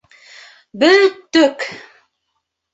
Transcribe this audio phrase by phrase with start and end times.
[0.85, 1.69] —Бөттөк!